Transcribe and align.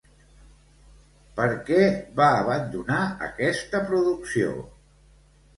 Per 1.39 1.45
què 1.67 1.83
va 2.21 2.31
abandonar 2.39 3.05
aquesta 3.29 3.83
producció? 3.93 4.57